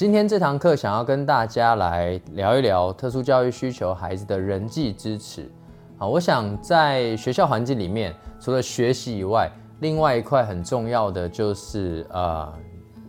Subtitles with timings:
[0.00, 5.42] 今天这堂课想要跟大家来聊一聊特殊教育需求孩子的人际支持。
[5.98, 12.50] 啊，我想在学校环境里面，除了学习以外，另外一块很重要的就是呃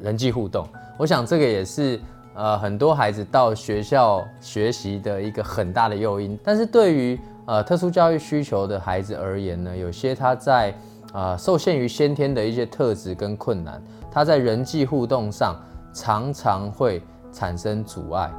[0.01, 0.67] 人际互动。
[0.97, 1.97] 我想这个也是
[2.35, 6.37] 呃很多孩子到学校学习的一个很大的诱因。
[6.43, 10.75] 但是对于呃特殊教育需求的孩子而言呢，有些他在
[11.13, 13.81] 啊受限于先天的一些特质跟困难，
[14.11, 15.55] 他在人际互动上。
[15.93, 18.31] 常常会产生阻碍。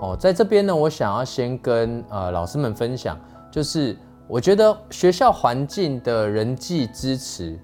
[0.00, 3.16] 哦，在这边呢，我想要先跟呃老师们分享，
[3.52, 7.56] 就是我觉得学校环境的人际支持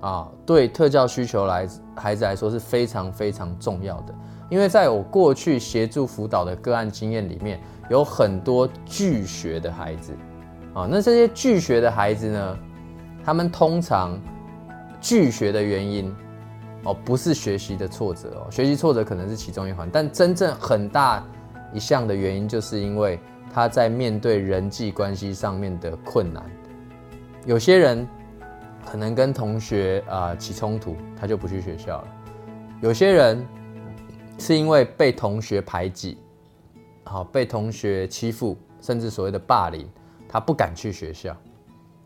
[0.00, 4.12] 啊，对特教需求来孩子来说是非常非常重要的。
[4.50, 10.12] 因为在我过去协助辅导的个案经验里面，有很多拒学的孩子。
[10.76, 12.58] 啊，那这些拒学的孩子呢？
[13.24, 14.20] 他们通常
[15.00, 16.14] 拒学的原因，
[16.84, 21.24] 哦，不是学习的挫折哦，学习挫折可能是其中一环，但真正很大
[21.72, 23.18] 一项的原因，就是因为
[23.54, 26.44] 他在面对人际关系上面的困难。
[27.46, 28.06] 有些人
[28.84, 32.08] 可能跟同学啊起冲突，他就不去学校了；
[32.82, 33.44] 有些人
[34.38, 36.18] 是因为被同学排挤，
[37.04, 39.88] 好被同学欺负，甚至所谓的霸凌。
[40.28, 41.36] 他不敢去学校，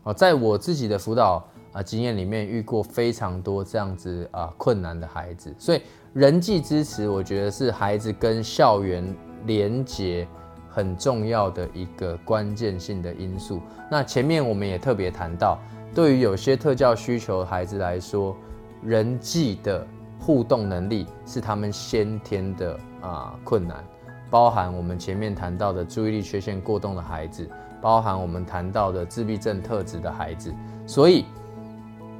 [0.03, 5.81] 哦，在我自己的辅导啊经验里面遇过非常多这样子啊困难的孩子，所以
[6.13, 10.27] 人际支持我觉得是孩子跟校园连结
[10.69, 13.61] 很重要的一个关键性的因素。
[13.89, 15.57] 那前面我们也特别谈到，
[15.93, 18.35] 对于有些特教需求孩子来说，
[18.83, 19.85] 人际的
[20.19, 23.83] 互动能力是他们先天的啊困难，
[24.29, 27.49] 包含我们前面谈到的注意力缺陷过动的孩子。
[27.81, 30.53] 包含我们谈到的自闭症特质的孩子，
[30.85, 31.25] 所以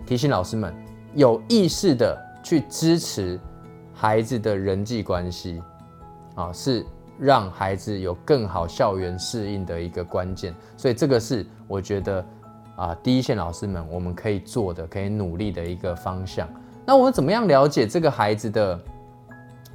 [0.05, 0.73] 提醒老师们
[1.13, 3.39] 有意识的去支持
[3.93, 5.61] 孩子的人际关系，
[6.35, 6.83] 啊，是
[7.19, 10.55] 让孩子有更好校园适应的一个关键。
[10.75, 12.25] 所以这个是我觉得
[12.75, 16.49] 啊，第一线老师们我们可以做的、可以努力的一个方向。
[16.83, 18.79] 那我们怎么样了解这个孩子的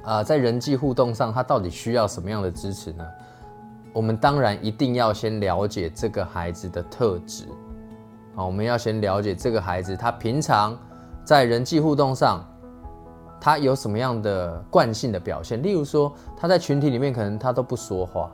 [0.03, 3.05] 啊，在人际互动上他到底需要什么样的支持呢？
[3.93, 7.45] 我们当然一定要先了解这个孩子的特质，
[8.35, 10.77] 好，我们要先了解这个孩子他平常
[11.23, 12.45] 在人际互动上，
[13.41, 15.63] 他有什么样的惯性的表现。
[15.63, 18.31] 例如说，他在群体里面可能他都不说话，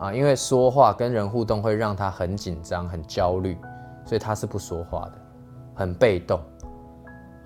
[0.00, 3.56] 啊，因为说话跟人互动会让他很紧张、很焦虑，
[4.04, 5.12] 所以他是不说话的，
[5.74, 6.38] 很被动，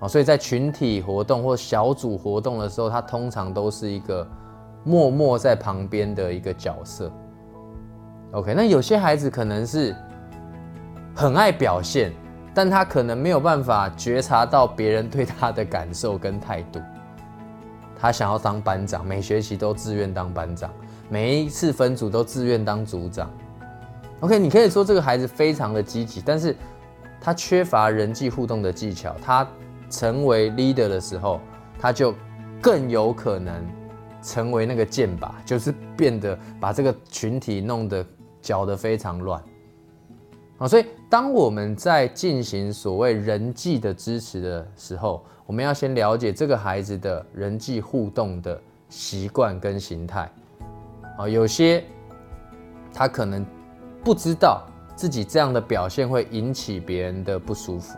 [0.01, 4.27] 啊，所以在群体活动或小组活动的时候，他通常都是一个。
[4.83, 7.11] 默默在旁边的一个角色。
[8.31, 9.95] OK，那有些孩子可能是
[11.15, 12.13] 很爱表现，
[12.53, 16.79] 但他可能没有办法觉察到别人对他的感受跟态度。
[17.97, 20.71] 他想要当班长，每学期都自愿当班长，
[21.09, 23.29] 每一次分组都自愿当组长。
[24.21, 26.55] OK，你可以说这个孩子非常的积极，但是
[27.19, 29.15] 他缺乏人际互动的技巧。
[29.21, 29.45] 他
[29.89, 31.41] 成为 leader 的时候，
[31.79, 32.13] 他就
[32.61, 33.65] 更有可能。
[34.21, 38.05] 成为那个箭靶，就是变得把这个群体弄得
[38.41, 39.41] 搅得非常乱
[40.57, 40.67] 啊！
[40.67, 50.29] 所以，当我们在进行所谓人际的支持的时候，我们要先了解这个孩子的人际互动的习惯跟形态
[51.17, 51.27] 啊。
[51.27, 51.83] 有些
[52.93, 53.45] 他可能
[54.03, 54.63] 不知道
[54.95, 57.97] 自己这样的表现会引起别人的不舒服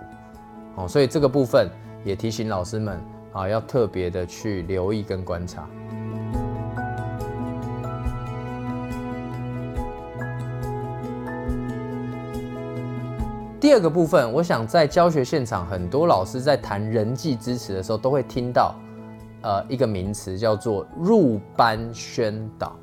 [0.75, 1.67] 哦，所以这个部分
[2.05, 2.99] 也提醒老师们
[3.33, 5.67] 啊，要特别的去留意跟观察。
[13.71, 18.75] 第二个部分，我想在教学现场，很多老师在谈人际支持的时候，都会听到，
[19.43, 22.75] 呃，一个名词叫做入班宣导。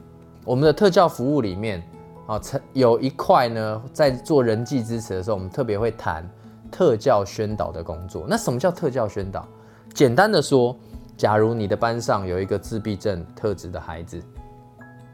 [0.46, 1.82] 我们的特教服务里面，
[2.26, 2.40] 啊，
[2.72, 6.26] 有一块呢，在做人际支持的时候，我们特别会谈
[6.70, 8.24] 特教宣导的工作。
[8.26, 9.46] 那什么叫特教宣导？
[9.92, 10.74] 简单的说，
[11.18, 14.18] 假如你的班上有一个自闭症特质的孩子，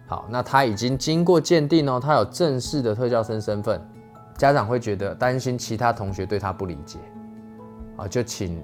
[0.07, 3.85] 好，那他已经经过鉴定哦，他有正式的特教生身份。
[4.37, 6.99] 家长会觉得担心其他同学对他不理解，
[7.97, 8.61] 啊，就请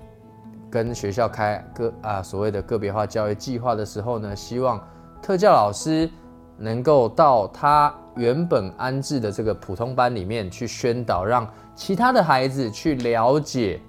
[0.68, 4.80] 跟学校开个啊所谓的个别化教育计划的时候呢，希望
[5.22, 6.10] 特教老师
[6.56, 13.80] 能够到他原本安置的这个普通班里面去宣导，让其他的孩子去了解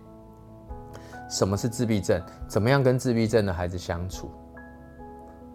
[1.30, 4.30] 什么是自闭症，怎么样跟自闭症的孩子相处，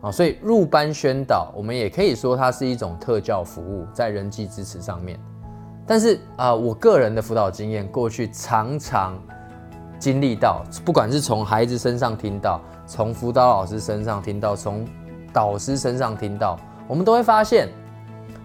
[0.01, 5.19] 啊，所以入班宣导，我们也可以说它是一种特教服务，在人际支持上面。
[5.87, 9.17] 但是啊，我个人的辅导经验，过去常常
[10.01, 14.85] 经历到，不管是从孩子身上听到，从辅导老师身上听到，从
[15.33, 17.69] 导师身上听到，我们都会发现，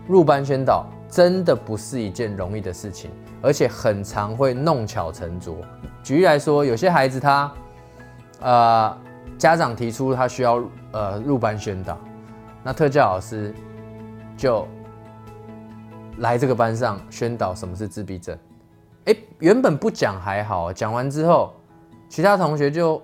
[0.07, 3.09] 入班宣导真的不是一件容易的事情，
[3.41, 5.57] 而且很常会弄巧成拙。
[6.03, 7.51] 举例来说，有些孩子他，
[8.41, 8.97] 呃，
[9.39, 10.61] 家长提出他需要
[10.91, 11.97] 呃入班宣导，
[12.63, 13.51] 那特教老师
[14.37, 14.67] 就。
[16.17, 18.37] 来这个班上宣导什么是自闭症，
[19.05, 21.53] 哎，原本不讲还好，讲完之后，
[22.09, 23.01] 其他同学就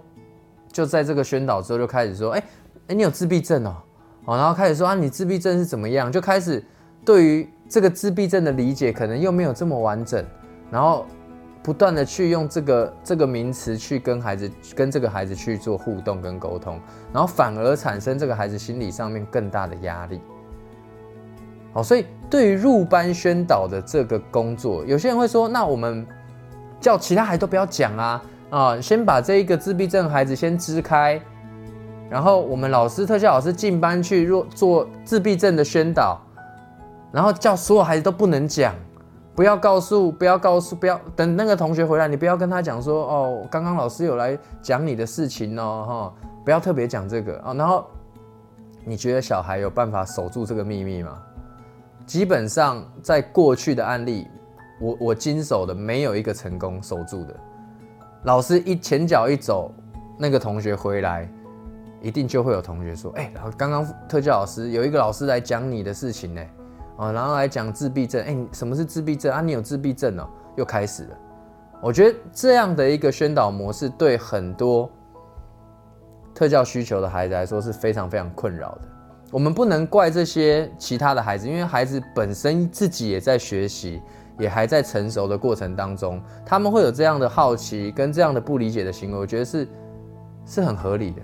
[0.72, 2.44] 就在这个宣导之后就开始说，哎
[2.88, 3.76] 哎，你有自闭症哦，
[4.26, 6.64] 哦，然后开始说啊，你自闭症是怎么样，就开始
[7.04, 10.24] 对于这个自闭症的理解可能又没有这么完整，
[10.70, 11.06] 然后
[11.64, 16.80] 不断的去用这个这个名词去跟孩子跟这个孩子去做互动跟沟通，
[17.12, 20.22] 然后反而产生这个孩子心理上面更大的压力。
[21.78, 26.04] 哦，所以对于入班宣导的这个工作，有些人会说，那我们
[26.82, 31.22] 叫其他孩子都不要讲啊，啊，先把这一个自闭症孩子先支开，
[32.10, 36.20] 然后我们老师特效老师进班去做做自闭症的宣导，
[37.12, 38.74] 然后叫所有孩子都不能讲，
[39.36, 47.86] 不要告诉，不要告诉，不要等那个同学回来，你不要跟他讲说，哦，刚刚老师有来讲你的事情哦，哈，不要特别讲这个啊，然后
[48.84, 51.20] 你觉得小孩有办法守住这个秘密吗？
[52.08, 54.30] 基本上，在过去的案例，
[54.80, 57.36] 我我经手的没有一个成功守住的。
[58.24, 59.74] 老师一前脚一走，
[60.18, 61.30] 那个同学回来，
[62.02, 66.42] 一定就会有同学说：“哎，然后刚刚特教老师有一个老师来讲你的事情呢，
[66.96, 69.42] 哦，然后来讲自闭症，哎，什么是自闭症啊？
[69.42, 70.26] 你有自闭症哦？
[70.56, 71.18] 又开始了。
[71.82, 74.90] 我觉得这样的一个宣导模式，对很多
[76.34, 78.82] 特教需求的孩子来说是非常非常困扰的。
[79.30, 84.02] 我们不能怪这些其他的孩子，因为孩子本身自己也在学习，
[84.40, 89.68] 也还在成熟的过程当中，他们会有这样的好奇跟这样的不理解的行为，我觉得是
[90.46, 91.22] 是很合理的。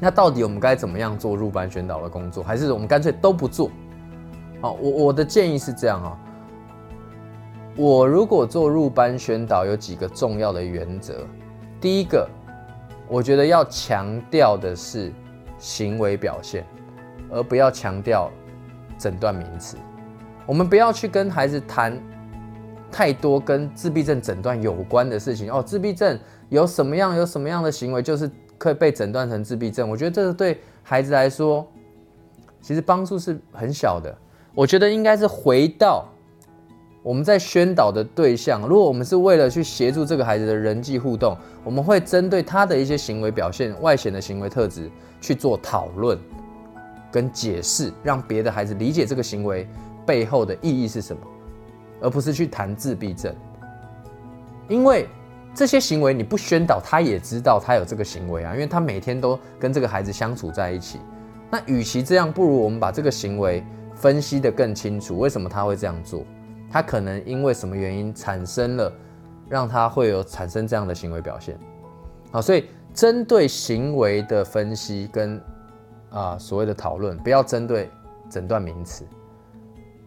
[0.00, 3.70] 那到底我们该怎么样做入班宣导的工作，还是我们干脆都不做？
[4.62, 6.16] 好，我我的建议是这样啊，
[7.76, 11.26] 我如果做入班宣导，有几个重要的原则。
[11.78, 12.26] 第一个，
[13.06, 15.12] 我觉得要强调的是。
[15.60, 16.66] 行为表现，
[17.30, 18.28] 而不要强调
[18.98, 19.76] 诊断名词。
[20.46, 21.96] 我们不要去跟孩子谈
[22.90, 25.52] 太多跟自闭症诊断有关的事情。
[25.52, 26.18] 哦，自闭症
[26.48, 28.28] 有什么样有什么样的行为，就是
[28.58, 29.88] 可以被诊断成自闭症。
[29.88, 31.64] 我觉得这个对孩子来说，
[32.60, 34.12] 其实帮助是很小的。
[34.52, 36.08] 我觉得应该是回到。
[37.02, 46.18] 我们在宣导的对象，如果我们是为了去协助这个孩子的人际互动，我们会针对他的一些行为表现、外显的行为特质去做讨论
[47.10, 49.66] 跟解释，让别的孩子理解这个行为
[50.04, 51.22] 背后的意义是什么，
[52.02, 53.34] 而不是去谈自闭症。
[54.68, 55.08] 因为
[55.54, 61.00] 这些行为你不宣导，他也知道他有这个行为啊，因为他每天都跟这个孩子相处在一起。
[61.50, 63.64] 那与其这样，不如我们把这个行为
[63.94, 66.22] 分析得更清楚，为什么他会这样做？
[66.70, 68.92] 他可能因为什么原因产生了，
[69.48, 71.58] 让他会有产生这样的行为表现，
[72.30, 75.42] 好，所以针对行为的分析跟
[76.10, 77.90] 啊所谓的讨论，不要针对
[78.30, 79.04] 诊断名词，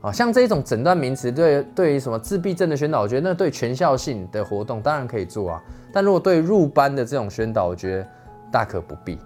[0.01, 8.08] 啊，像这一种诊断名词对对于什么自闭症的宣导，我觉得那对全校性的活动当然可以做啊，但如果对入班的这种宣导，我觉得
[8.51, 9.20] 大可不必。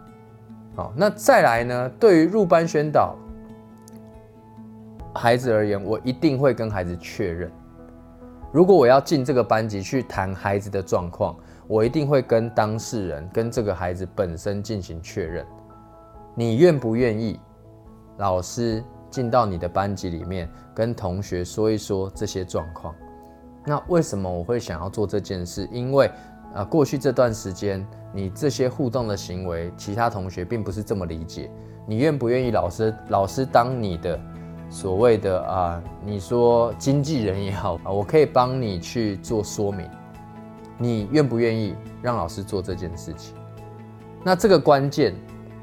[0.76, 3.16] 好，那再来呢，对于入班宣导。
[5.18, 7.52] 孩子而言，我一定会跟孩子确认。
[8.54, 11.36] 如果我要进这个班级去谈孩子的状况，
[11.68, 15.46] 我一定会跟当事人、跟这个孩子本身进行确认。
[16.34, 17.40] 你愿不愿意？
[18.18, 22.96] 老师进到你的班级里面，跟同学说一说这些状况。
[23.66, 25.68] 那为什么我会想要做这件事？
[25.72, 26.10] 因为
[26.56, 31.52] 啊，过去这段时间，你这些互动的行为，其他同学并不是这么理解。
[31.86, 32.52] 你愿不愿意？
[32.52, 34.18] 老师，老师当你的。
[34.70, 39.90] 所谓的啊，你说经纪人也好啊，我可以帮你去做说明，
[40.78, 43.34] 你愿不愿意让老师做这件事情？
[44.24, 45.16] 那这个关键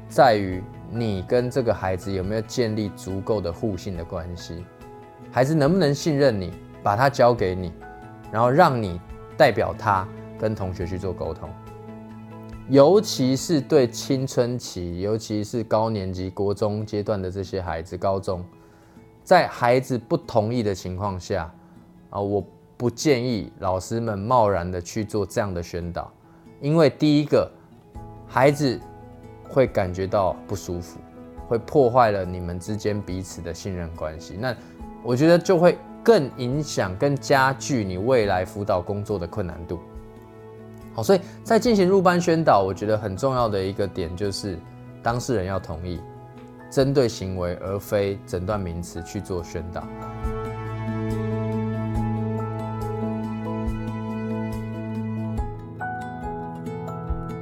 [0.09, 4.65] 在于你跟这个孩子有没有建立足够的互信的关系，
[5.31, 7.71] 孩子能不能信任你，把他交给你，
[8.31, 8.99] 然后让你
[9.37, 10.07] 代表他
[10.39, 11.47] 跟同学去做沟通，
[12.69, 18.43] 尤其是对青春期，尤其是高年级、国中阶段的这些孩子，高中。
[19.25, 21.51] 在孩子不同意的情况下，
[22.11, 22.45] 啊，我
[22.77, 26.11] 不建议老师们贸然的去做这样的宣导，
[26.61, 27.51] 因为第一个，
[28.27, 28.79] 孩子
[29.49, 30.99] 会感觉到不舒服，
[31.47, 34.37] 会破坏了你们之间彼此的信任关系。
[34.39, 34.55] 那
[35.03, 39.79] 我觉得就会更影响、更加剧你未来辅导工作的困难度。
[40.93, 44.55] 好，所以在进行入班宣导，我觉得很重要的一个点就是
[45.01, 45.99] 当事人要同意，
[46.75, 49.81] 针对行为而非诊断名词去做宣导。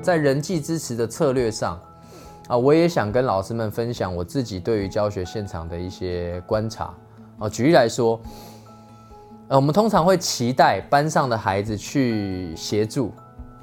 [0.04, 1.82] 在人际支持的策略上，
[2.48, 6.94] 啊，我也想跟老师们分享我自己对于教学现场的一些观察。
[7.40, 8.22] 啊，举例来说，
[9.48, 13.12] 呃，我们通常会期待班上的孩子去协助，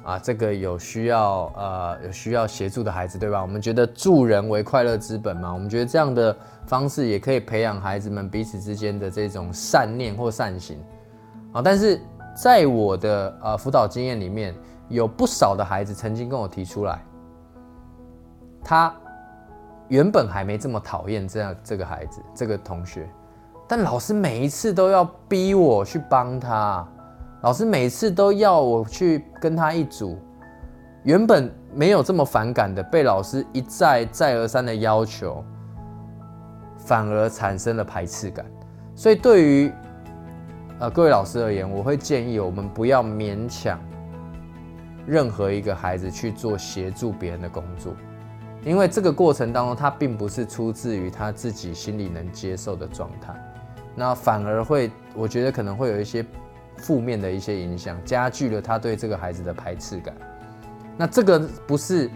[0.03, 3.41] 啊，这个有需要，呃，有需要协助的孩子，对吧？
[3.41, 10.77] 我们觉得助人为快乐之本嘛，我们觉得这样的方式也可以培养孩子们彼此之间的这种善念或善行。
[11.53, 12.01] 啊，但是
[12.35, 14.55] 在我的呃辅导经验里面。
[14.91, 17.01] 有不少的孩子曾经跟我提出来，
[18.61, 18.93] 他
[19.87, 23.07] 原本还没这么讨厌这样这个孩子这个同学，
[23.69, 26.85] 但老师每一次都要逼我去帮他，
[27.41, 30.17] 老师每次都要我去跟他一组，
[31.03, 35.43] 原本没有这么反感的，被老师一再再而三的要求，
[36.77, 38.45] 反而产生了排斥感。
[38.95, 39.71] 所以对于
[40.79, 43.79] 呃各位老师而言，我会建议我们不要勉强。
[45.07, 47.91] 任何一个孩子去做协助别人的工作，
[48.63, 53.33] 因为这个过程当中，他并不是出自于他自己心里能接受的状态，
[53.95, 56.23] 那反而会，我觉得可能会有一些
[56.81, 60.15] 负面的一些影响，加剧了他对这个孩子的排斥感。
[60.97, 62.09] 那这个不是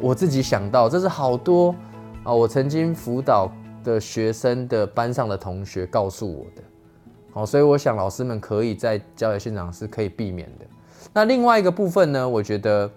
[0.00, 1.74] 我自己想到，这是好多
[2.22, 3.50] 啊，我曾经辅导
[3.82, 6.62] 的学生的班上的同学告诉我的。
[7.32, 10.64] 好，所以我想老师们可以在教学现场是可以避免的。
[11.12, 12.28] 那另外一个部分呢？
[12.28, 12.90] 我觉得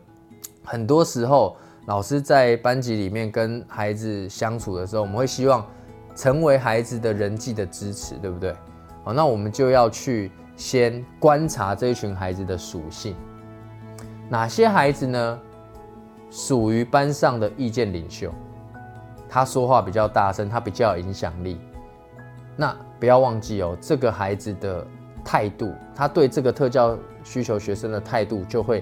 [0.63, 5.65] 很多时候老师在班级里面跟孩子相处的时候，我们会希望
[6.15, 8.53] 成为孩子的人际的支持，对不对？
[9.03, 13.15] 好，那我们就要去先观察这一群孩子的属性，
[14.27, 15.39] 哪些孩子呢
[16.29, 18.29] 属于班上的意见领袖，
[19.29, 21.61] 他说话比较大声，他比较有影响力。
[22.57, 24.85] 那不要忘记哦，这个孩子的
[25.23, 26.97] 态度，他对这个特教。
[27.23, 28.81] 需求学生的态度就会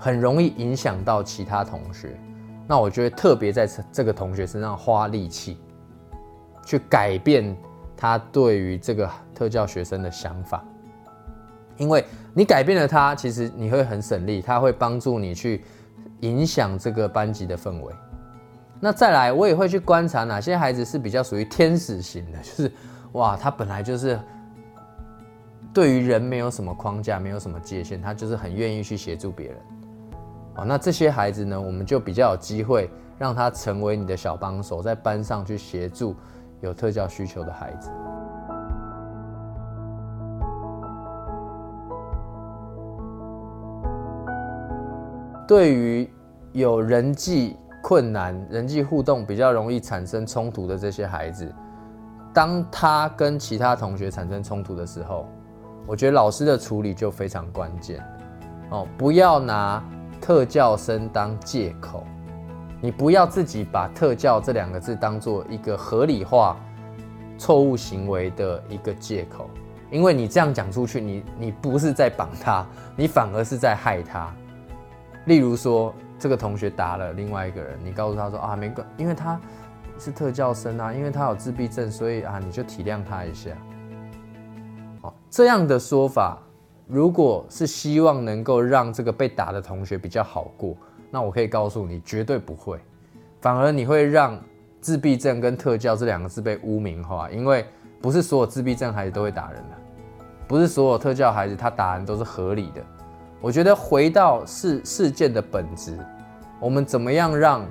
[0.00, 2.18] 很容易影响到其他同学，
[2.66, 5.58] 那我觉得特别在这个同学身上花力气，
[6.66, 7.56] 去改变
[7.96, 10.64] 他对于这个特教学生的想法，
[11.76, 15.62] 因为你改变了他，其实你会很省力，他会帮助你去
[16.20, 17.92] 影响这个班级的氛围。
[18.80, 22.72] 那再来，我也会去观察哪些孩子是比较属于天使型的， 就是
[23.12, 24.18] 哇，他本来就是。
[25.72, 29.56] 对于人没有什么框架，没有什么界限，他就是很愿意去协助别人。
[30.54, 32.88] 哦，那这些孩子呢，我们就比较有机会
[33.18, 36.14] 让他成为你的小帮手，在班上去协助
[36.60, 37.90] 有特教需求的孩子。
[45.46, 46.10] 对于
[46.52, 51.52] 有人际困难、人际互动比较容易产生冲突的这些孩子，
[52.32, 55.26] 当他跟其他同学产生冲突的时候，
[55.86, 58.02] 我觉得老师的处理就非常关键
[58.70, 59.84] 哦，不要拿
[60.18, 62.04] 特教生当借口，
[62.80, 66.56] 你不要自己把特教这两个字当做一个合理化
[67.36, 69.50] 错误行为的一个借口，
[69.90, 72.64] 因为你这样讲出去，你你不是在绑他，
[72.96, 74.34] 你反而是在害他。
[75.26, 79.40] 例如说，这个同学打了另外一个人，你告诉他说啊，没关，因为他
[79.98, 83.50] 是特教生啊，因为他有自闭症，所以啊，你就体谅他一下。
[85.30, 86.38] 这样的说法，
[86.86, 90.76] 如果是希望能够让这个被打的同学比较好过，
[91.10, 92.78] 那我可以告诉你，绝对不会，
[93.40, 94.38] 反而你会让
[94.80, 97.66] 自闭症跟特教这两个字被污名化，因为
[98.00, 99.76] 不是所有自闭症孩子都会打人的，
[100.46, 102.84] 不是所有特教孩子他打人都是合理的。
[103.44, 105.98] 我觉得回到事事件的本质，
[106.58, 107.62] 我们怎么样让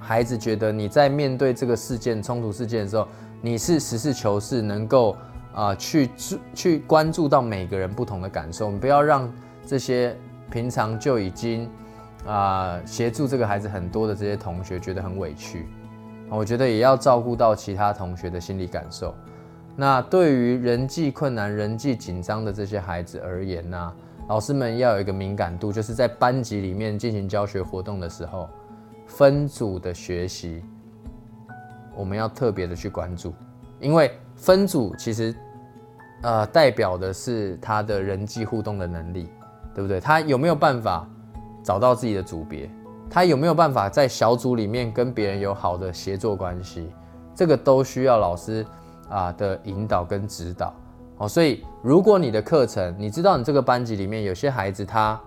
[0.00, 3.06] 孩子觉得你在面对这个事件冲突事件的时候，
[3.40, 5.16] 你是实事求是，能够。
[5.54, 6.10] 啊，去
[6.52, 9.32] 去关注到每个人不同的感受，我们不要让
[9.64, 10.14] 这些
[10.50, 11.66] 平常就已经
[12.26, 15.66] 啊协助这个孩子很多的这些同学觉得很委屈。
[16.28, 19.14] 我觉得也要照顾到其他同学的心理感受。
[19.74, 23.92] 那对于人际困难、人际紧张的这些孩子而言呢，
[24.28, 28.48] 老师们要有一个敏感度，就是在班级里面进行教学活动的时候，
[29.06, 30.64] 分组的学习，
[31.94, 33.32] 我们要特别的去关注，
[33.80, 35.34] 因为分组其实。
[36.22, 39.28] 呃，代表的是他的人际互动的能力，
[39.74, 40.00] 对不对？
[40.00, 41.06] 他有没有办法
[41.62, 42.68] 找到自己的组别？
[43.10, 46.90] 他有没有办法在小组里面跟别人有好的协作关系？
[47.34, 48.66] 这个都需要老师
[49.10, 50.74] 啊的引导跟指导。
[51.18, 55.18] 哦，所以如果你的课程，你知道你这个班级里面有些孩子他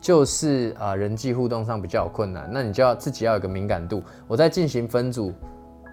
[0.00, 4.02] 就是啊人际互动上比较有困难，那你就要自己要有个敏感度。
[4.26, 5.32] 我在进行分组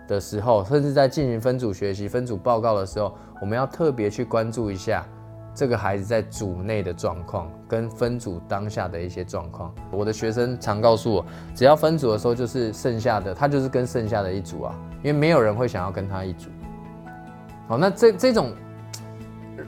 [0.07, 5.05] 的时候，甚至在进行分组学习、分组报告的时候，我们要特别去关注一下
[5.53, 9.71] 这个孩子在组内的状况跟分组当下的一些状况。
[9.91, 16.49] 我的学生常告诉我，只要分组的时候就是剩下的，他就是跟剩下的一组啊，因为没有人会想要跟他一组。
[17.67, 18.51] 好，那这这种。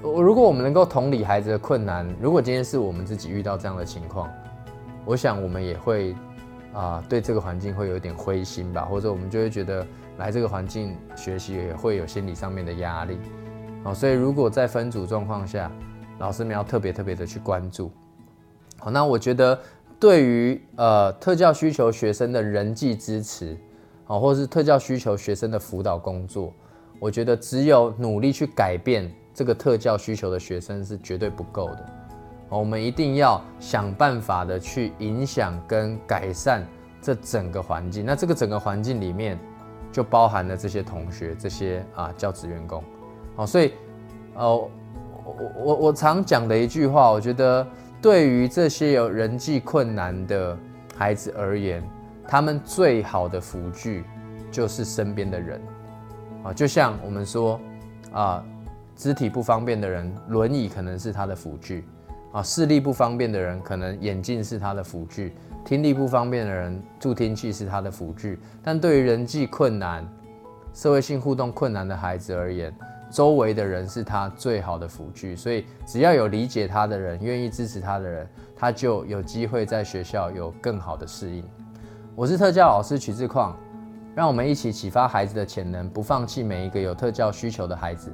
[0.02, 4.30] 如果我们能够同理孩子的困难，如果今天是我们自己遇到这样的情况，
[5.06, 6.16] 我想我们也会
[6.74, 9.86] 啊对这个环境会有点灰心吧，或者我们就会觉得
[10.18, 13.18] 来这个环境学习也会有心理上面的压力。
[13.84, 15.72] 好，所以如果在分组状况下，
[16.20, 17.92] 老师们要特别特别的去关注。
[18.80, 19.60] 好，那我觉得
[20.00, 23.58] 对于呃特教需求学生的人际支持，
[24.04, 26.54] 好，或是特教需求学生的辅导工作，
[27.00, 29.12] 我觉得只有努力去改变。
[29.36, 31.86] 这个特教需求的学生是绝对不够的，
[32.48, 36.66] 我们一定要想办法的去影响跟改善
[37.02, 38.06] 这整个环境。
[38.06, 39.38] 那这个整个环境里面
[39.92, 42.82] 就包含了这些同学、这些啊教职员工。
[43.36, 43.74] 好，所以
[44.36, 44.70] 呃，我
[45.58, 47.68] 我我常讲的一句话，我觉得
[48.02, 50.58] 对于这些有人际困难的
[50.96, 51.84] 孩子而言，
[52.26, 54.06] 他们最好的辅具
[54.50, 55.62] 就是身边的人
[56.42, 57.60] 啊，就像我们说
[58.14, 58.42] 啊。
[58.96, 61.84] 肢体不方便的人，轮椅可能是他的辅具
[62.32, 65.32] 啊；视力不方便的人，可能眼镜是他的辅具；
[65.66, 68.40] 听力不方便的人，助听器是他的辅具。
[68.64, 70.08] 但对于人际困难、
[70.74, 72.74] 社会性互动困难的孩子而言，
[73.12, 75.36] 周围的人是他最好的辅具。
[75.36, 81.44] 所以，只要有理解他的人、愿意支持他的人，他就有机会在学校有更好的适应。
[82.16, 83.58] 我是特教老师曲志矿，
[84.16, 88.10] 让我们一起启发孩子的潜能，不放弃每一个有特教需求的孩子。